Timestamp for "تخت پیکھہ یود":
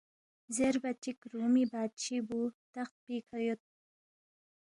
2.73-3.61